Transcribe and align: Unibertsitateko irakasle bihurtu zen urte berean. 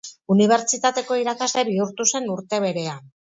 Unibertsitateko 0.35 1.17
irakasle 1.25 1.65
bihurtu 1.69 2.09
zen 2.15 2.33
urte 2.39 2.63
berean. 2.67 3.07